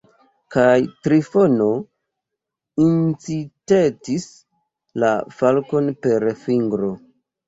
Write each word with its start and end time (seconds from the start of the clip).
Kaj 0.53 0.69
Trifono 1.07 1.65
incitetis 2.83 4.25
la 5.05 5.11
falkon 5.43 5.91
per 6.07 6.27
fingro. 6.47 6.91